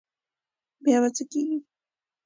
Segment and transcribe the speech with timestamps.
[0.83, 1.57] بیا به څه کېږي.